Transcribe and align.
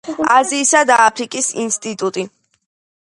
აზიისა 0.35 0.81
და 0.91 0.97
აფრიკის 1.07 1.51
ინსტიტუტი. 1.65 2.29